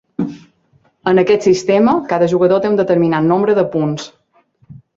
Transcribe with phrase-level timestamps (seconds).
[1.11, 4.11] En aquest sistema, cada jugador té un determinat nombre de punts.